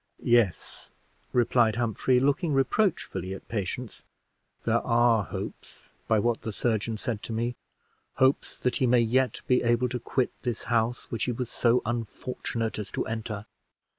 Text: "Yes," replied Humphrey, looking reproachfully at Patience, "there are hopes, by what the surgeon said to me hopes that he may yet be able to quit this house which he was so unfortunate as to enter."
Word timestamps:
"Yes," 0.23 0.89
replied 1.31 1.75
Humphrey, 1.75 2.19
looking 2.19 2.55
reproachfully 2.55 3.35
at 3.35 3.47
Patience, 3.47 4.03
"there 4.63 4.81
are 4.81 5.25
hopes, 5.25 5.89
by 6.07 6.17
what 6.17 6.41
the 6.41 6.51
surgeon 6.51 6.97
said 6.97 7.21
to 7.21 7.31
me 7.31 7.55
hopes 8.15 8.59
that 8.61 8.77
he 8.77 8.87
may 8.87 8.99
yet 9.01 9.41
be 9.45 9.61
able 9.61 9.89
to 9.89 9.99
quit 9.99 10.31
this 10.41 10.63
house 10.63 11.11
which 11.11 11.25
he 11.25 11.31
was 11.31 11.51
so 11.51 11.83
unfortunate 11.85 12.79
as 12.79 12.89
to 12.89 13.05
enter." 13.05 13.45